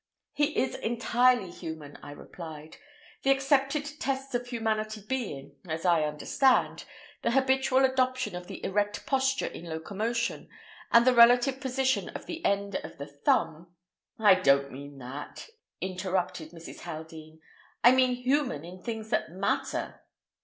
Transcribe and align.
"He 0.33 0.57
is 0.57 0.73
entirely 0.73 1.51
human," 1.51 1.99
I 2.01 2.09
replied; 2.13 2.77
"the 3.21 3.29
accepted 3.29 3.85
tests 3.99 4.33
of 4.33 4.47
humanity 4.47 5.03
being, 5.07 5.57
as 5.69 5.85
I 5.85 6.05
understand, 6.05 6.85
the 7.21 7.29
habitual 7.29 7.85
adoption 7.85 8.35
of 8.35 8.47
the 8.47 8.65
erect 8.65 9.05
posture 9.05 9.45
in 9.45 9.65
locomotion, 9.65 10.49
and 10.91 11.05
the 11.05 11.13
relative 11.13 11.61
position 11.61 12.09
of 12.15 12.25
the 12.25 12.43
end 12.43 12.77
of 12.77 12.97
the 12.97 13.05
thumb—" 13.05 13.75
"I 14.17 14.33
don't 14.33 14.71
mean 14.71 14.97
that," 14.97 15.49
interrupted 15.81 16.49
Mrs. 16.51 16.79
Haldean. 16.79 17.39
"I 17.83 17.91
mean 17.91 18.15
human 18.15 18.65
in 18.65 18.81
things 18.81 19.11
that 19.11 19.29
matter." 19.29 20.01